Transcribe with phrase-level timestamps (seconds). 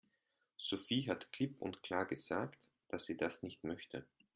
[0.57, 4.07] Sophie hat klipp und klar gesagt, dass sie das nicht möchte.